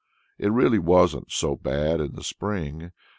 [0.39, 2.91] It really wasn't so bad in the spring.